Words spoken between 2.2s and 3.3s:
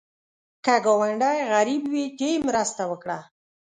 یې مرسته وکړه